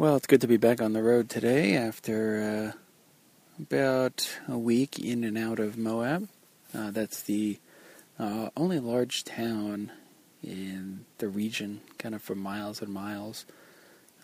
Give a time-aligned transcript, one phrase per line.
[0.00, 4.98] Well, it's good to be back on the road today after uh, about a week
[4.98, 6.26] in and out of Moab.
[6.72, 7.58] Uh, that's the
[8.18, 9.92] uh, only large town
[10.42, 13.44] in the region, kind of for miles and miles.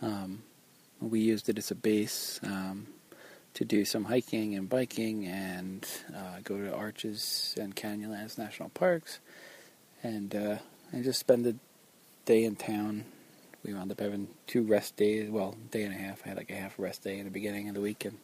[0.00, 0.44] Um,
[0.98, 2.86] we used it as a base um,
[3.52, 5.86] to do some hiking and biking and
[6.16, 9.18] uh, go to Arches and Canyonlands National Parks
[10.02, 10.56] and, uh,
[10.90, 11.56] and just spend the
[12.24, 13.04] day in town
[13.66, 15.28] we wound up having two rest days.
[15.28, 16.22] Well, day and a half.
[16.24, 18.18] I had like a half rest day in the beginning of the week and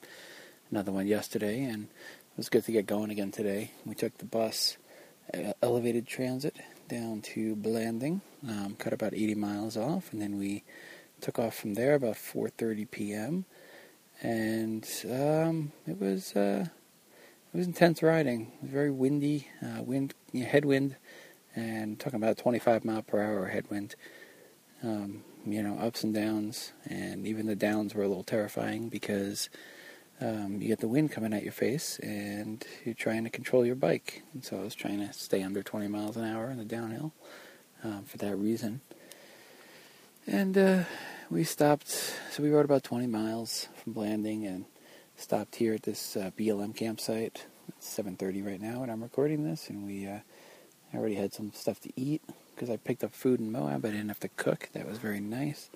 [0.70, 3.73] another one yesterday, and it was good to get going again today.
[3.84, 4.77] We took the bus,
[5.34, 6.56] uh, elevated transit,
[6.88, 10.62] down to Blanding, um, cut about 80 miles off, and then we
[11.20, 13.45] took off from there about 4:30 p.m.
[14.22, 16.66] And um, it was uh,
[17.52, 18.52] it was intense riding.
[18.59, 20.95] It was very windy, uh, wind, you know, headwind,
[21.56, 23.97] and talking about 25 mile per hour headwind.
[24.84, 29.48] Um, you know, ups and downs, and even the downs were a little terrifying because
[30.20, 33.75] um, you get the wind coming at your face, and you're trying to control your
[33.75, 34.22] bike.
[34.33, 37.12] And so I was trying to stay under 20 miles an hour in the downhill
[37.83, 38.81] um, for that reason.
[40.27, 40.84] And uh,
[41.31, 44.66] we stopped, so we rode about 20 miles from Blanding and
[45.16, 47.47] stopped here at this uh, BLM campsite.
[47.69, 50.20] It's 7:30 right now, and I'm recording this, and we uh,
[50.94, 52.22] already had some stuff to eat
[52.62, 53.84] because I picked up food in Moab.
[53.84, 54.68] I didn't have to cook.
[54.72, 55.68] That was very nice.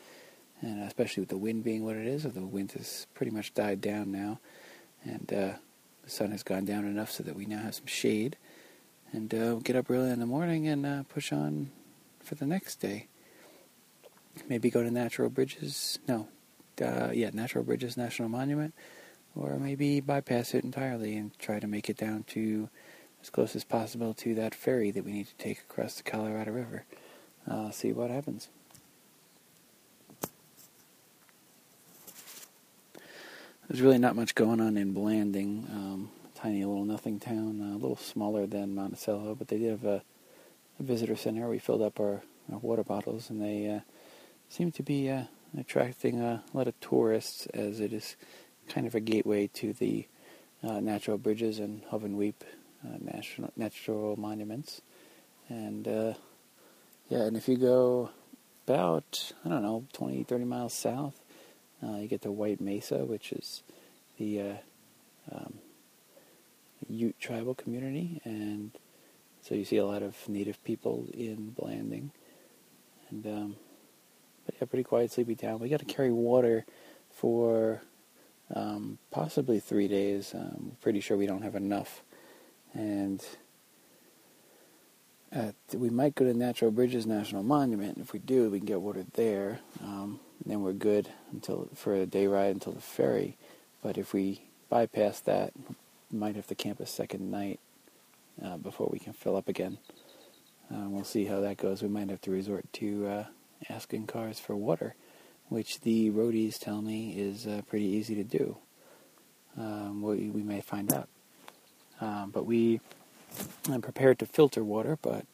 [0.63, 3.81] And especially with the wind being what it is, the wind has pretty much died
[3.81, 4.39] down now.
[5.03, 5.55] And uh,
[6.05, 8.37] the sun has gone down enough so that we now have some shade.
[9.11, 11.73] And uh, we'll get up early in the morning and uh, push on
[12.21, 13.09] for the next day.
[14.49, 15.99] Maybe go to Natural Bridges.
[16.07, 16.29] No,
[16.81, 18.75] uh, yeah, Natural Bridges National Monument.
[19.35, 22.69] Or maybe bypass it entirely and try to make it down to
[23.27, 26.53] as close as possible to that ferry that we need to take across the Colorado
[26.53, 26.85] River.
[27.51, 28.49] Uh, see what happens.
[33.67, 35.67] There's really not much going on in Blanding.
[35.73, 39.85] Um, tiny little nothing town, uh, a little smaller than Monticello, but they did have
[39.85, 40.03] a,
[40.79, 41.49] a visitor center.
[41.49, 43.81] We filled up our, our water bottles, and they uh,
[44.49, 45.25] seem to be uh,
[45.59, 48.15] attracting a lot of tourists as it is
[48.69, 50.07] kind of a gateway to the
[50.63, 52.66] uh, natural bridges and Hovenweep uh,
[53.01, 54.83] national natural monuments,
[55.49, 56.15] and uh,
[57.09, 58.11] yeah, and if you go
[58.67, 61.21] about I don't know 20, 30 miles south,
[61.83, 63.63] uh, you get to White Mesa, which is
[64.19, 64.55] the uh,
[65.33, 65.55] um,
[66.89, 68.73] Ute tribal community, and
[69.43, 72.11] so you see a lot of native people in Blanding,
[73.11, 73.57] and um,
[74.45, 75.59] but yeah, pretty quiet, sleepy town.
[75.59, 76.65] We got to carry water
[77.11, 77.83] for
[78.55, 80.35] um, possibly three days.
[80.35, 82.03] I'm pretty sure we don't have enough
[82.77, 83.25] and
[85.33, 87.99] at, we might go to Natural Bridges National Monument.
[87.99, 89.61] If we do, we can get water there.
[89.83, 93.37] Um, then we're good until for a day ride until the ferry.
[93.83, 95.53] But if we bypass that,
[96.11, 97.61] we might have to camp a second night
[98.45, 99.79] uh, before we can fill up again.
[100.73, 101.83] Uh, we'll see how that goes.
[101.83, 103.25] We might have to resort to uh,
[103.71, 104.95] asking cars for water,
[105.49, 108.59] which the roadies tell me is uh, pretty easy to do.
[109.57, 111.09] Um, we, we may find out.
[112.01, 112.81] Um, but we
[113.71, 115.27] I'm prepared to filter water, but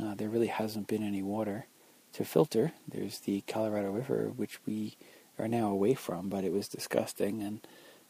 [0.00, 1.66] uh, there really hasn't been any water
[2.14, 2.72] to filter.
[2.86, 4.96] There's the Colorado River, which we
[5.38, 7.66] are now away from, but it was disgusting, and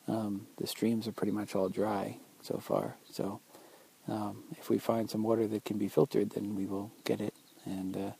[0.06, 2.96] um, the streams are pretty much all dry so far.
[3.10, 3.40] So
[4.06, 7.34] um, if we find some water that can be filtered, then we will get it,
[7.64, 8.12] and uh,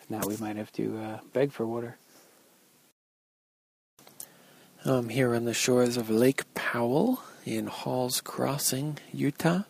[0.00, 1.96] if not, we might have to uh, beg for water.
[4.84, 9.62] Um, here on the shores of Lake Powell, in Halls Crossing, Utah.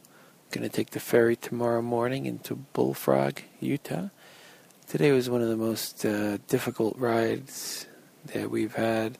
[0.51, 4.11] Going to take the ferry tomorrow morning into Bullfrog, Utah.
[4.87, 7.87] Today was one of the most uh, difficult rides
[8.27, 9.19] that we've had.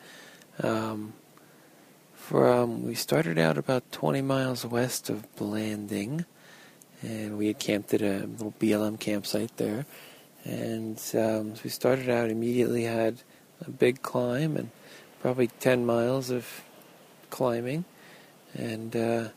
[0.63, 1.15] Um,
[2.15, 6.25] from we started out about 20 miles west of Blanding,
[7.03, 9.85] and we had camped at a little BLM campsite there.
[10.45, 13.23] And um, so we started out immediately had
[13.67, 14.71] a big climb and
[15.21, 16.63] probably 10 miles of
[17.31, 17.85] climbing
[18.55, 19.29] and uh,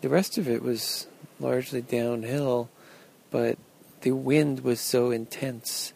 [0.00, 1.06] the rest of it was
[1.40, 2.68] largely downhill,
[3.30, 3.58] but
[4.02, 5.92] the wind was so intense,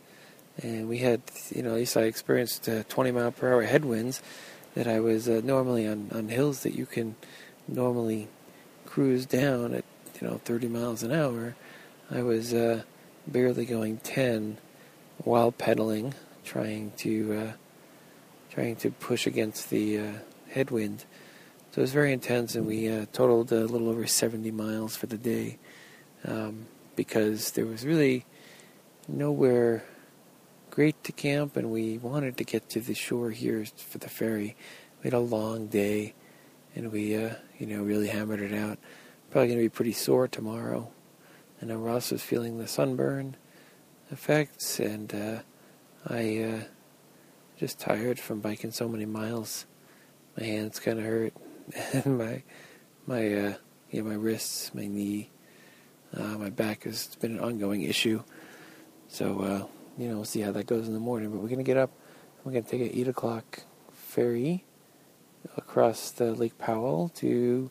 [0.63, 1.23] and we had,
[1.55, 4.23] you know, at least I experienced uh, 20 mile per hour headwinds
[4.75, 7.17] that I was uh, normally on, on hills that you can
[7.67, 8.29] normally
[8.85, 9.85] cruise down at,
[10.21, 11.57] you know, 30 miles an hour.
[12.11, 12.83] I was uh,
[13.27, 14.59] barely going 10
[15.19, 16.15] while pedaling,
[16.45, 17.53] trying to uh,
[18.51, 20.13] trying to push against the uh,
[20.51, 21.05] headwind.
[21.77, 25.05] So it was very intense, and we uh, totaled a little over 70 miles for
[25.05, 25.59] the day
[26.25, 26.65] um,
[26.97, 28.25] because there was really
[29.07, 29.85] nowhere
[30.71, 34.57] great to camp, and we wanted to get to the shore here for the ferry.
[35.03, 36.15] We had a long day,
[36.75, 38.79] and we, uh, you know, really hammered it out.
[39.31, 40.91] Probably going to be pretty sore tomorrow.
[41.61, 43.37] I know Ross was feeling the sunburn
[44.11, 45.39] effects, and uh,
[46.09, 46.61] I uh,
[47.59, 49.67] just tired from biking so many miles.
[50.39, 51.35] My hands kind of hurt,
[52.07, 52.43] my
[53.07, 53.55] my uh,
[53.91, 55.31] yeah my wrists, my knee,
[56.17, 58.23] uh, my back has been an ongoing issue.
[59.09, 59.67] So uh,
[59.99, 61.31] you know we'll see how that goes in the morning.
[61.31, 61.91] But we're gonna get up.
[62.45, 63.61] We're gonna take an eight o'clock
[63.93, 64.65] ferry
[65.57, 67.71] across the Lake Powell to.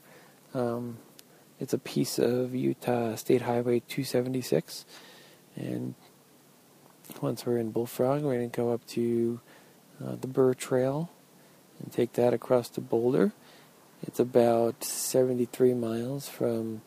[0.54, 0.98] Um,
[1.60, 4.86] it's a piece of Utah State Highway 276,
[5.56, 5.96] and
[7.22, 9.40] once we're in Bullfrog, we're to go up to
[10.04, 11.10] uh, the Burr Trail
[11.80, 13.32] and take that across to Boulder.
[14.08, 16.82] It's about 73 miles from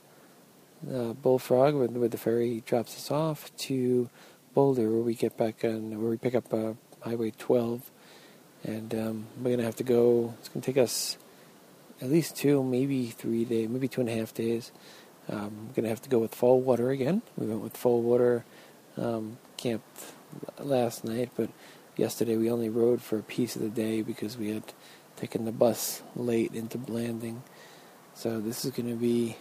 [0.88, 4.08] uh, Bullfrog, where, where, the ferry drops us off, to
[4.54, 7.90] Boulder, where we get back on, where we pick up uh, Highway 12.
[8.64, 11.18] And um, we're going to have to go, it's going to take us
[12.00, 14.70] at least two, maybe three days, maybe two and a half days.
[15.28, 17.22] Um, we're going to have to go with fall water again.
[17.36, 18.44] We went with fall water,
[18.96, 20.04] um, camped
[20.60, 21.50] last night, but
[21.96, 24.62] yesterday we only rode for a piece of the day because we had
[25.18, 27.42] taken the bus late into Blanding.
[28.14, 29.36] So this is going to be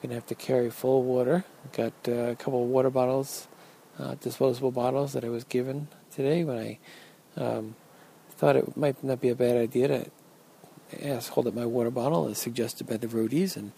[0.00, 1.44] going to have to carry full water.
[1.72, 3.48] Got uh, a couple of water bottles,
[3.98, 6.78] uh, disposable bottles that I was given today when I
[7.36, 7.74] um,
[8.30, 10.10] thought it might not be a bad idea to
[11.02, 13.72] ask, hold up my water bottle as suggested by the roadies and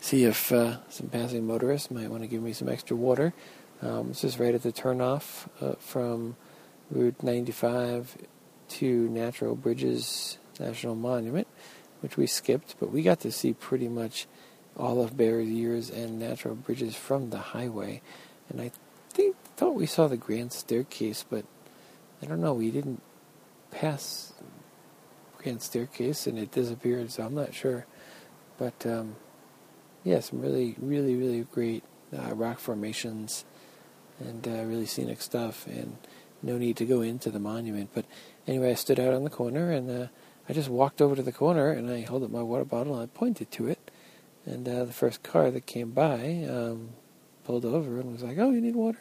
[0.00, 3.32] see if uh, some passing motorists might want to give me some extra water.
[3.82, 6.36] Um, this is right at the turnoff uh, from
[6.90, 8.16] Route 95
[8.68, 11.46] to Natural Bridges National Monument,
[12.00, 14.26] which we skipped, but we got to see pretty much
[14.76, 18.02] all of Bears Ears and Natural Bridges from the highway.
[18.48, 18.72] And I
[19.10, 21.44] think thought we saw the Grand Staircase, but
[22.22, 22.54] I don't know.
[22.54, 23.02] We didn't
[23.70, 24.32] pass
[25.38, 27.86] Grand Staircase, and it disappeared, so I'm not sure.
[28.58, 29.16] But um,
[30.02, 31.84] yeah, some really, really, really great
[32.16, 33.44] uh, rock formations
[34.20, 35.96] and uh, really scenic stuff, and
[36.42, 37.90] no need to go into the monument.
[37.94, 38.04] But
[38.46, 40.06] anyway, I stood out on the corner, and uh,
[40.48, 43.02] I just walked over to the corner, and I held up my water bottle, and
[43.02, 43.90] I pointed to it,
[44.44, 46.90] and uh, the first car that came by um,
[47.44, 48.98] pulled over and was like, "Oh, you need water?"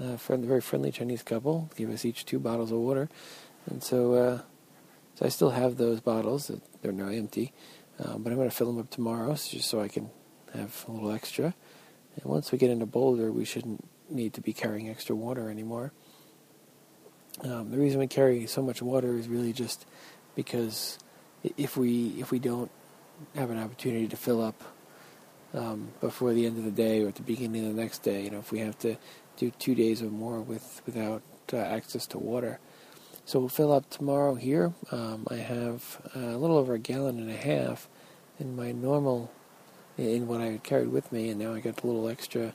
[0.00, 3.08] Uh, friend, very friendly Chinese couple gave us each two bottles of water,
[3.66, 4.40] and so uh,
[5.14, 6.50] so I still have those bottles.
[6.82, 7.52] They're now empty,
[8.00, 10.10] um, but I'm going to fill them up tomorrow, just so I can
[10.52, 11.54] have a little extra.
[12.16, 15.92] And once we get into Boulder, we shouldn't need to be carrying extra water anymore.
[17.42, 19.86] Um, the reason we carry so much water is really just
[20.34, 20.98] because
[21.56, 22.70] if we if we don't
[23.34, 24.60] have an opportunity to fill up
[25.52, 28.24] um, before the end of the day or at the beginning of the next day,
[28.24, 28.96] you know, if we have to
[29.36, 31.22] do two days or more with without
[31.52, 32.58] uh, access to water,
[33.24, 34.72] so we'll fill up tomorrow here.
[34.90, 37.88] Um, I have a little over a gallon and a half
[38.38, 39.30] in my normal
[39.96, 42.54] in what I had carried with me, and now I got a little extra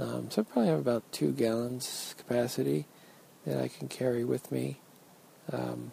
[0.00, 2.86] um, so I probably have about two gallons capacity
[3.44, 4.80] that I can carry with me.
[5.52, 5.92] Um,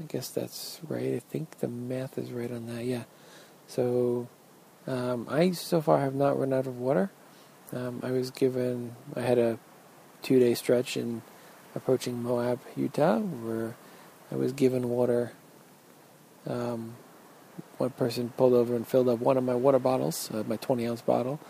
[0.00, 1.14] I guess that's right.
[1.14, 2.84] I think the math is right on that.
[2.84, 3.04] Yeah.
[3.68, 4.28] So
[4.86, 7.10] um, I so far have not run out of water.
[7.72, 8.96] Um, I was given.
[9.16, 9.58] I had a
[10.22, 11.22] two-day stretch in
[11.74, 13.76] approaching Moab, Utah, where
[14.30, 15.32] I was given water.
[16.46, 16.96] Um,
[17.78, 21.02] one person pulled over and filled up one of my water bottles, uh, my 20-ounce
[21.02, 21.40] bottle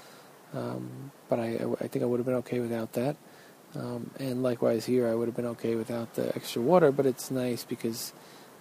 [0.54, 3.16] um, but I, I think I would have been okay without that.
[3.74, 7.30] Um, and likewise here, I would have been okay without the extra water, but it's
[7.30, 8.12] nice because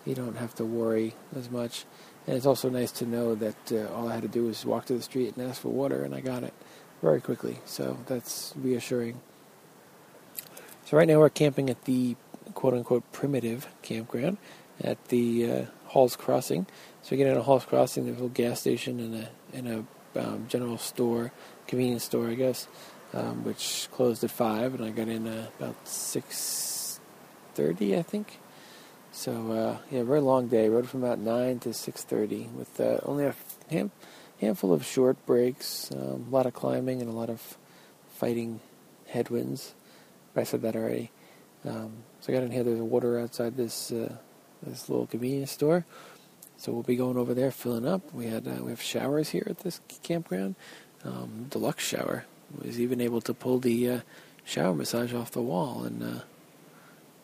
[0.05, 1.86] you don't have to worry as much.
[2.25, 4.86] And it's also nice to know that uh, all I had to do was walk
[4.86, 6.53] to the street and ask for water, and I got it
[7.01, 7.60] very quickly.
[7.65, 9.19] So that's reassuring.
[10.86, 12.15] So right now we're camping at the
[12.53, 14.38] quote-unquote primitive campground
[14.81, 16.65] at the uh, Halls Crossing.
[17.01, 19.67] So we get in a Halls Crossing, there's a little gas station and a and
[20.15, 21.31] a um, general store
[21.67, 22.67] convenience store, I guess,
[23.13, 27.00] um, which closed at five, and I got in uh, about six
[27.53, 28.39] thirty, I think.
[29.13, 30.67] So uh, yeah, very long day.
[30.70, 33.36] Rode from about nine to six thirty, with uh, only a
[33.70, 33.91] ham-
[34.41, 37.55] handful of short breaks, um, a lot of climbing, and a lot of
[38.15, 38.60] fighting
[39.08, 39.75] headwinds.
[40.36, 41.12] I said that already.
[41.63, 41.91] Um,
[42.22, 42.63] so I got in here.
[42.63, 44.17] There's water outside this uh,
[44.63, 45.86] this little convenience store.
[46.58, 48.13] So we'll be going over there, filling up.
[48.13, 50.55] We had uh, we have showers here at this campground
[51.05, 52.25] um, deluxe shower.
[52.63, 54.00] Was even able to pull the uh,
[54.43, 56.22] shower massage off the wall, and uh,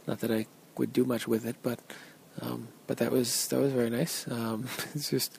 [0.06, 0.46] not that I
[0.80, 1.80] would do much with it, but
[2.42, 4.28] um, but that was that was very nice.
[4.28, 5.38] Um, it just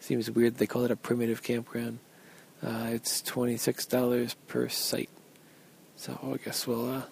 [0.00, 2.00] seems weird they call it a primitive campground.
[2.62, 5.08] Uh, it's twenty six dollars per site,
[5.96, 7.02] so I guess we'll uh,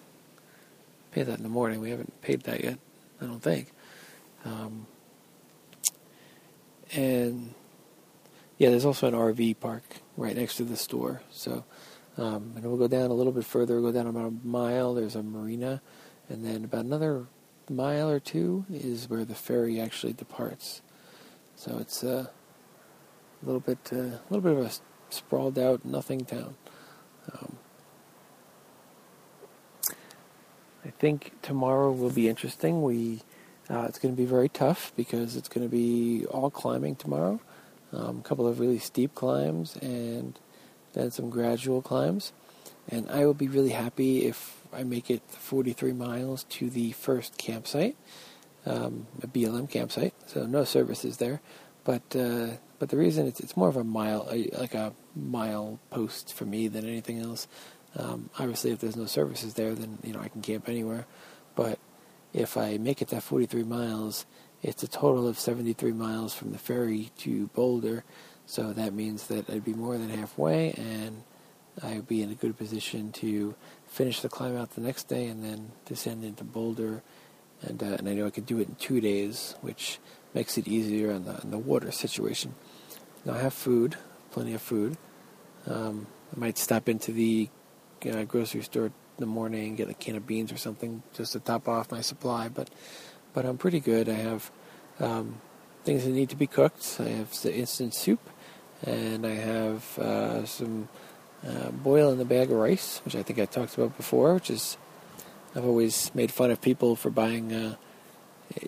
[1.13, 1.81] pay that in the morning.
[1.81, 2.79] We haven't paid that yet,
[3.23, 3.71] I don't think.
[4.45, 4.87] Um,
[6.93, 7.55] and
[8.59, 9.85] yeah, there's also an RV park
[10.17, 11.23] right next to the store.
[11.31, 11.65] So,
[12.17, 13.81] um, and we'll go down a little bit further.
[13.81, 14.95] We'll go down about a mile.
[14.95, 15.81] There's a marina,
[16.29, 17.27] and then about another
[17.71, 20.83] mile or two is where the ferry actually departs.
[21.57, 22.27] So it's uh,
[23.43, 24.71] a little bit, uh, a little bit of a
[25.11, 26.55] sprawled out nothing town.
[27.33, 27.57] Um,
[30.85, 32.83] I think tomorrow will be interesting.
[32.83, 33.23] We
[33.71, 37.41] uh, it's going to be very tough because it's going to be all climbing tomorrow.
[37.93, 40.39] Um, a couple of really steep climbs and
[40.95, 42.33] then some gradual climbs.
[42.89, 47.39] And I will be really happy if I make it 43 miles to the first
[47.39, 47.97] campsite,
[48.67, 50.15] um, a BLM campsite.
[50.27, 51.41] So no services there,
[51.85, 56.33] but uh, but the reason it's it's more of a mile, like a mile post
[56.33, 57.49] for me than anything else.
[57.97, 61.07] Um, obviously, if there's no services there, then you know I can camp anywhere.
[61.57, 61.79] But
[62.33, 64.27] if I make it that 43 miles,
[64.63, 68.05] it's a total of 73 miles from the ferry to Boulder.
[68.47, 71.23] So that means that I'd be more than halfway, and
[71.83, 73.55] I'd be in a good position to
[73.89, 77.03] finish the climb out the next day and then descend into Boulder.
[77.63, 79.99] And, uh, and I know I could do it in two days, which
[80.35, 82.55] makes it easier on the, on the water situation.
[83.25, 83.97] Now I have food,
[84.31, 84.97] plenty of food.
[85.67, 87.49] Um, I might stop into the
[88.09, 91.33] uh, grocery store in the morning and get a can of beans or something just
[91.33, 92.49] to top off my supply.
[92.49, 92.71] But
[93.35, 94.09] but I'm pretty good.
[94.09, 94.51] I have
[95.01, 95.41] um,
[95.85, 96.97] things that need to be cooked.
[97.01, 98.21] I have the instant soup,
[98.85, 100.89] and I have uh, some
[101.47, 104.35] uh, boil in the bag of rice, which I think I talked about before.
[104.35, 104.77] Which is
[105.55, 107.77] I've always made fun of people for buying, uh,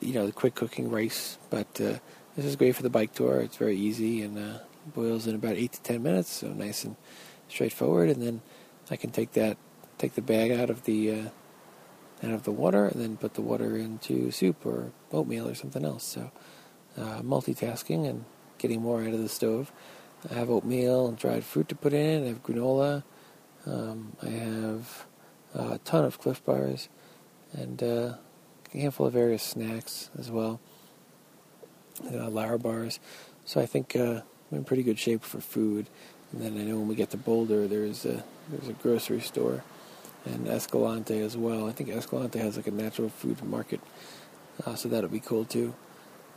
[0.01, 1.99] you know, the quick cooking rice, but uh,
[2.37, 3.41] this is great for the bike tour.
[3.41, 4.59] It's very easy and uh,
[4.95, 6.97] boils in about eight to ten minutes, so nice and
[7.49, 8.09] straightforward.
[8.09, 8.41] And then
[8.91, 9.57] I can take that,
[9.99, 11.29] take the bag out of the uh,
[12.23, 15.85] out of the water, and then put the water into soup or oatmeal or something
[15.85, 16.05] else.
[16.05, 16.31] So
[16.99, 18.25] multitasking and
[18.59, 19.73] getting more out of the stove.
[20.29, 22.25] I have oatmeal and dried fruit to put in.
[22.25, 23.03] I have granola.
[23.67, 25.07] Um, I have
[25.55, 26.89] a ton of Clif bars
[27.53, 28.15] and uh,
[28.75, 30.61] a handful of various snacks as well.
[32.05, 32.99] Uh, Larabars.
[33.45, 35.87] So I think uh, I'm in pretty good shape for food.
[36.33, 39.65] And then I know when we get to Boulder, there's a there's a grocery store
[40.25, 41.69] and Escalante as well.
[41.69, 43.81] I think Escalante has like a natural food market,
[44.65, 45.75] uh, so that'll be cool too.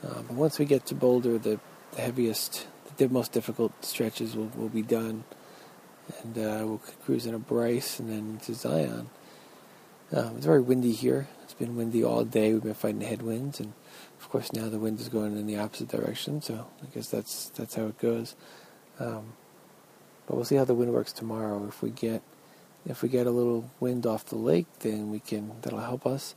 [0.03, 1.59] Uh, but once we get to Boulder, the,
[1.91, 5.23] the heaviest, the most difficult stretches will, will be done,
[6.21, 9.09] and uh, we'll cruise into Bryce and then to Zion.
[10.11, 11.27] Um, it's very windy here.
[11.43, 12.53] It's been windy all day.
[12.53, 13.73] We've been fighting headwinds, and
[14.19, 16.41] of course now the wind is going in the opposite direction.
[16.41, 18.35] So I guess that's that's how it goes.
[18.99, 19.33] Um,
[20.27, 21.65] but we'll see how the wind works tomorrow.
[21.67, 22.21] If we get
[22.85, 26.35] if we get a little wind off the lake, then we can that'll help us.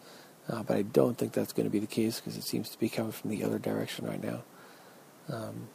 [0.48, 2.78] Uh, but I don't think that's going to be the case because it seems to
[2.78, 4.42] be coming from the other direction right now.
[5.28, 5.68] Um,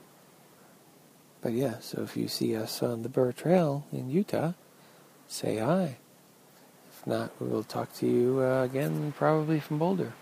[1.42, 4.54] but yeah, so if you see us on the Burr Trail in Utah,
[5.28, 5.98] say hi.
[6.90, 10.14] If not, we will talk to you uh, again, probably from Boulder.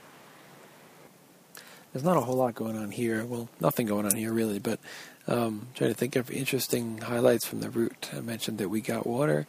[1.91, 3.25] There's not a whole lot going on here.
[3.25, 4.79] Well, nothing going on here really, but
[5.27, 8.09] um, trying to think of interesting highlights from the route.
[8.15, 9.47] I mentioned that we got water.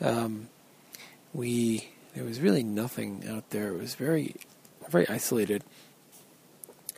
[0.00, 0.48] Um,
[1.32, 3.68] we there was really nothing out there.
[3.68, 4.36] It was very
[4.88, 5.64] very isolated,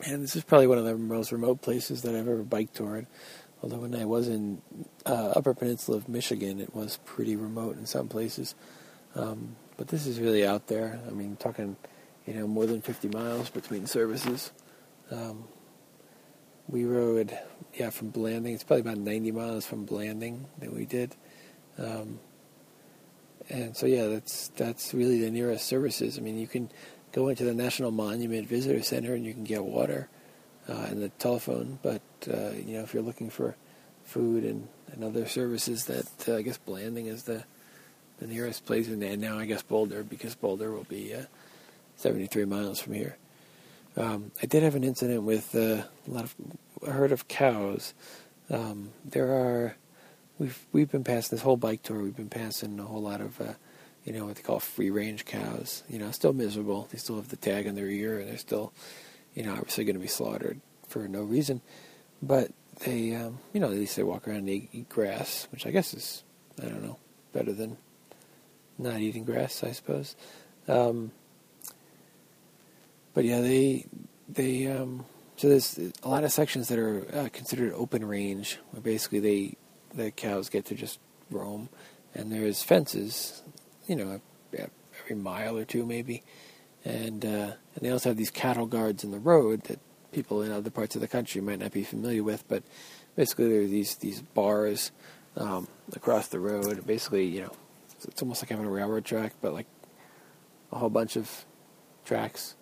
[0.07, 3.07] and this is probably one of the most remote places that I've ever biked toward.
[3.63, 4.61] Although when I was in
[5.07, 8.55] uh, Upper Peninsula of Michigan, it was pretty remote in some places.
[9.15, 11.01] Um, but this is really out there.
[11.07, 11.77] I mean, talking,
[12.27, 14.53] you know, more than 50 miles between services.
[15.11, 15.45] Um,
[16.69, 17.39] we rode,
[17.75, 18.55] yeah, from Blanding.
[18.55, 21.15] It's probably about 90 miles from Blanding that we did.
[21.79, 22.21] Um,
[23.49, 26.19] and so, yeah, that's that's really the nearest services.
[26.19, 26.71] I mean, you can
[27.13, 30.09] go into the National Monument Visitor Center and you can get water
[30.69, 31.79] uh, and the telephone.
[31.83, 33.57] But uh, you know, if you're looking for
[34.05, 37.45] food and, and other services, that uh, I guess Blanding is the
[38.19, 41.25] the nearest place, and now I guess Boulder because Boulder will be uh,
[41.97, 43.17] 73 miles from here.
[43.97, 46.35] Um, I did have an incident with uh, a lot of
[46.85, 47.95] a herd of cows.
[48.51, 49.77] Um, there are
[50.39, 52.03] we've we've been passing this whole bike tour.
[52.03, 53.55] We've been passing a whole lot of uh,
[54.05, 55.85] you know what they call free range cows.
[55.89, 56.89] You know, still miserable.
[56.91, 58.73] They still have the tag on their ear, and they're still
[59.35, 61.61] you know obviously going to be slaughtered for no reason.
[62.23, 62.51] But
[62.81, 65.71] they um, you know at least they walk around and they eat grass, which I
[65.71, 66.23] guess is
[66.63, 66.99] I don't know
[67.33, 67.77] better than
[68.79, 70.17] not eating grass, I suppose.
[70.69, 71.13] Um,
[73.13, 73.87] but yeah, they
[74.29, 78.81] they um, so there's a lot of sections that are uh, considered open range, where
[78.83, 79.57] basically they
[79.95, 80.99] the cows get to just
[81.31, 81.69] roam,
[82.15, 83.43] and there's fences,
[83.87, 84.21] you know,
[84.53, 86.23] every mile or two maybe,
[86.85, 89.79] and uh, and they also have these cattle guards in the road that
[90.13, 92.47] people in other parts of the country might not be familiar with.
[92.49, 92.63] But
[93.17, 94.93] basically, there are these these bars
[95.37, 96.87] um, across the road.
[96.87, 97.53] Basically, you know,
[97.91, 99.67] it's, it's almost like having a railroad track, but like
[100.73, 101.45] a whole bunch of
[102.05, 102.55] tracks,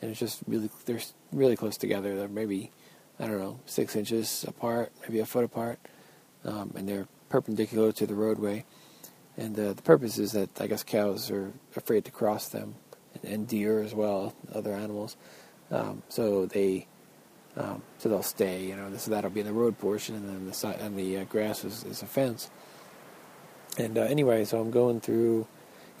[0.00, 1.00] and it's just really they're
[1.32, 2.16] really close together.
[2.16, 2.70] They're maybe
[3.18, 5.78] I don't know six inches apart, maybe a foot apart,
[6.44, 8.64] um, and they're perpendicular to the roadway.
[9.36, 12.76] And uh, the purpose is that I guess cows are afraid to cross them,
[13.26, 15.16] and, deer as well, other animals.
[15.70, 16.86] Um, so they
[17.56, 18.64] um, so they'll stay.
[18.66, 21.18] You know, this that'll be in the road portion, and then the side and the
[21.18, 22.50] uh, grass is, is a fence.
[23.78, 25.46] And uh, anyway, so I'm going through.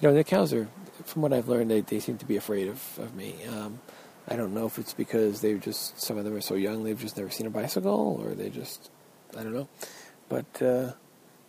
[0.00, 0.68] You know, the cows are,
[1.04, 3.36] from what I've learned, they they seem to be afraid of of me.
[3.48, 3.80] Um,
[4.26, 6.98] I don't know if it's because they've just some of them are so young they've
[6.98, 8.90] just never seen a bicycle, or they just
[9.36, 9.68] I don't know.
[10.28, 10.92] But uh,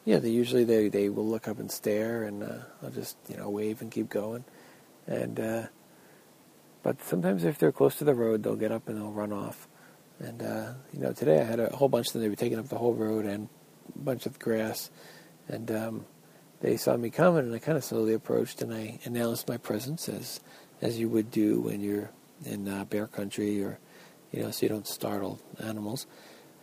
[0.03, 3.37] yeah, they usually they they will look up and stare, and uh, I'll just you
[3.37, 4.43] know wave and keep going.
[5.07, 5.63] And uh,
[6.83, 9.67] but sometimes if they're close to the road, they'll get up and they'll run off.
[10.19, 12.21] And uh, you know, today I had a whole bunch of them.
[12.21, 13.49] They were taking up the whole road and
[13.93, 14.89] a bunch of grass,
[15.47, 16.05] and um,
[16.61, 20.07] they saw me coming, and I kind of slowly approached and I announced my presence
[20.09, 20.39] as
[20.81, 22.09] as you would do when you're
[22.43, 23.79] in uh, bear country, or
[24.31, 26.07] you know, so you don't startle animals.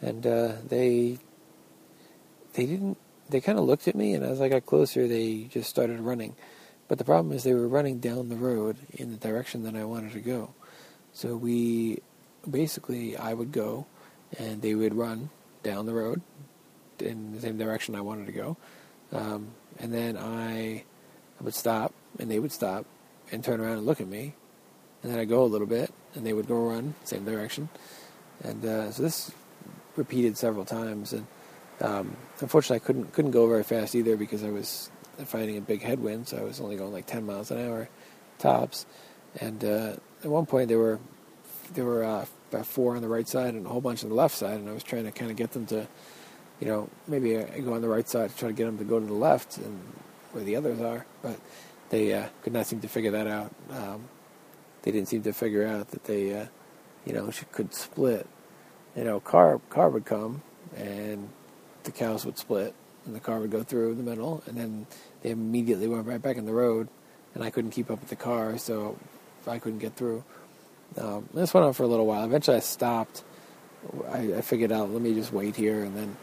[0.01, 1.19] And uh, they
[2.55, 2.99] they didn't.
[3.29, 6.35] They kind of looked at me, and as I got closer, they just started running.
[6.89, 9.85] But the problem is they were running down the road in the direction that I
[9.85, 10.55] wanted to go.
[11.12, 12.03] So we
[12.49, 13.87] basically I would go
[14.39, 15.31] and they would run
[15.62, 16.21] down the road
[16.99, 18.57] in the same direction I wanted to go.
[19.12, 19.49] Um,
[19.79, 20.85] and then I,
[21.41, 22.87] I would stop and they would stop
[23.31, 24.35] and turn around and look at me.
[25.03, 27.69] And then I'd go a little bit and they would go run same direction.
[28.43, 29.33] And uh, so this
[29.97, 31.12] repeated several times.
[31.12, 31.27] And
[31.81, 34.91] um, unfortunately, I couldn't couldn't go very fast either because I was
[35.25, 36.28] fighting a big headwind.
[36.28, 37.88] So I was only going like 10 miles an hour
[38.38, 38.87] tops.
[39.40, 41.00] And uh, at one point, there were
[41.75, 44.16] there were uh, about four on the right side and a whole bunch on the
[44.16, 45.87] left side, and I was trying to kind of get them to,
[46.61, 48.85] you know, maybe I go on the right side to try to get them to
[48.85, 49.81] go to the left and
[50.33, 51.38] where the others are, but
[51.90, 53.55] they uh, could not seem to figure that out.
[53.70, 54.09] Um,
[54.83, 56.46] they didn't seem to figure out that they, uh,
[57.05, 58.27] you know, could split.
[58.96, 60.42] You know, car car would come
[60.77, 61.31] and
[61.85, 62.75] the cows would split,
[63.07, 64.87] and the car would go through the middle, and then
[65.23, 66.88] they immediately went right back in the road,
[67.35, 68.97] and I couldn't keep up with the car, so
[69.47, 70.25] I couldn't get through.
[70.99, 72.25] Um, this went on for a little while.
[72.25, 73.25] Eventually, I stopped.
[74.11, 76.17] I, I, figured out, let me just wait here and then,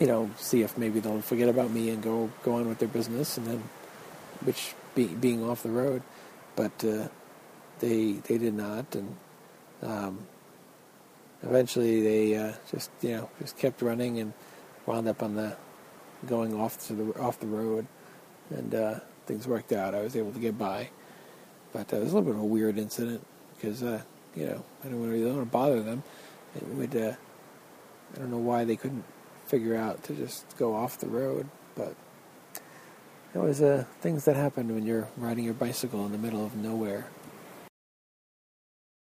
[0.00, 2.88] you know, see if maybe they'll forget about me and go go on with their
[2.88, 3.62] business, and then,
[4.44, 6.02] which be, being off the road,
[6.56, 7.08] but uh,
[7.80, 9.16] they they did not, and
[9.82, 10.26] um,
[11.42, 14.32] eventually they uh, just you know just kept running and
[14.86, 15.56] wound up on the
[16.26, 17.86] going off to the off the road,
[18.50, 19.94] and uh, things worked out.
[19.94, 20.90] I was able to get by,
[21.72, 24.02] but uh, it was a little bit of a weird incident because uh,
[24.34, 26.02] you know I don't want to, bother them.
[26.56, 27.14] It would uh,
[28.14, 29.04] I don't know why they couldn't
[29.46, 31.94] figure out to just go off the road, but
[33.34, 36.54] it was uh, things that happen when you're riding your bicycle in the middle of
[36.54, 37.06] nowhere